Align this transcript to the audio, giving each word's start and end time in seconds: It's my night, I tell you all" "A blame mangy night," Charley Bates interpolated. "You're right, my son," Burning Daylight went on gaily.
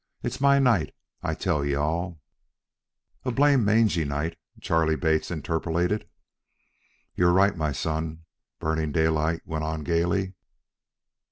It's 0.23 0.41
my 0.41 0.57
night, 0.57 0.95
I 1.21 1.35
tell 1.35 1.63
you 1.63 1.79
all" 1.79 2.21
"A 3.23 3.31
blame 3.31 3.63
mangy 3.63 4.03
night," 4.03 4.35
Charley 4.59 4.95
Bates 4.95 5.29
interpolated. 5.29 6.09
"You're 7.13 7.31
right, 7.33 7.55
my 7.55 7.71
son," 7.71 8.23
Burning 8.59 8.91
Daylight 8.91 9.43
went 9.45 9.63
on 9.63 9.83
gaily. 9.83 10.33